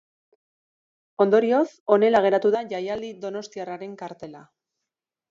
[1.25, 1.65] Ondorioz,
[1.95, 4.41] honela geratu da jaialdi donostiarraren kartela.